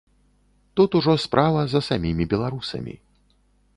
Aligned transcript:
Тут 0.79 0.95
ужо 0.99 1.13
справа 1.25 1.61
за 1.73 1.81
самімі 1.89 2.27
беларусамі. 2.33 2.93